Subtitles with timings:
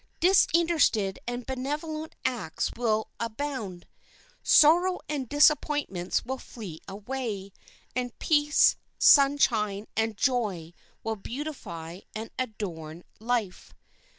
[0.19, 3.85] Disinterested and benevolent acts will abound.
[4.41, 7.53] Sorrow and disappointments will flee away,
[7.95, 13.75] and peace, sunshine, and joy will beautify and adorn life.